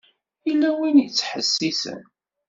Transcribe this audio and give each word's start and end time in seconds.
Yella 0.47 0.69
win 0.77 1.03
i 1.05 1.07
d-ittḥessisen. 1.07 2.01